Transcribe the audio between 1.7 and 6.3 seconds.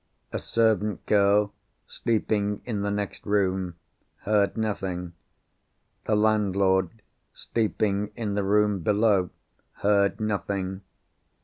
sleeping in the next room, heard nothing. The